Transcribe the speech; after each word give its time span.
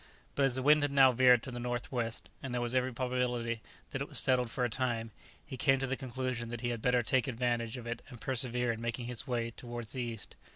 But 0.33 0.45
as 0.45 0.55
the 0.55 0.63
wind 0.63 0.81
had 0.81 0.89
now 0.91 1.11
veered 1.11 1.43
to 1.43 1.51
the 1.51 1.59
north 1.59 1.91
west, 1.91 2.27
and 2.41 2.51
there 2.51 2.61
was 2.61 2.73
every 2.73 2.91
probability 2.91 3.61
that 3.91 4.01
it 4.01 4.07
was 4.07 4.17
settled 4.17 4.49
for 4.49 4.63
a 4.65 4.67
time, 4.67 5.11
he 5.45 5.57
came 5.57 5.77
to 5.77 5.85
the 5.85 5.95
conclusion 5.95 6.49
that 6.49 6.61
he 6.61 6.69
had 6.69 6.81
better 6.81 7.03
take 7.03 7.27
advantage 7.27 7.77
of 7.77 7.85
it 7.85 8.01
and 8.09 8.19
persevere 8.19 8.71
in 8.71 8.81
making 8.81 9.05
his 9.05 9.27
way 9.27 9.51
towards 9.51 9.91
the 9.91 10.01
east. 10.01 10.35